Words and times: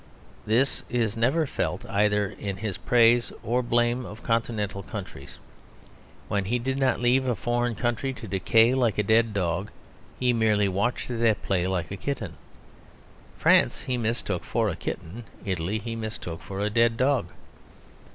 This 0.47 0.81
is 0.89 1.15
never 1.15 1.45
felt 1.45 1.85
either 1.85 2.25
in 2.31 2.57
his 2.57 2.75
praise 2.75 3.31
or 3.43 3.61
blame 3.61 4.03
of 4.03 4.23
Continental 4.23 4.81
countries. 4.81 5.37
When 6.27 6.45
he 6.45 6.57
did 6.57 6.79
not 6.79 6.99
leave 6.99 7.27
a 7.27 7.35
foreign 7.35 7.75
country 7.75 8.11
to 8.13 8.27
decay 8.27 8.73
like 8.73 8.97
a 8.97 9.03
dead 9.03 9.31
dog, 9.31 9.69
he 10.19 10.33
merely 10.33 10.67
watched 10.67 11.11
it 11.11 11.23
at 11.23 11.43
play 11.43 11.67
like 11.67 11.91
a 11.91 11.97
kitten. 11.97 12.33
France 13.37 13.83
he 13.83 13.95
mistook 13.95 14.43
for 14.43 14.69
a 14.69 14.75
kitten. 14.75 15.25
Italy 15.45 15.77
he 15.77 15.95
mistook 15.95 16.41
for 16.41 16.61
a 16.61 16.71
dead 16.71 16.97
dog. 16.97 17.27